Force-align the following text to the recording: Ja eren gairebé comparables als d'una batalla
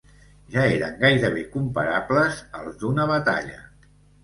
Ja 0.53 0.63
eren 0.77 0.95
gairebé 1.03 1.43
comparables 1.57 2.41
als 2.63 2.83
d'una 2.83 3.09
batalla 3.15 3.63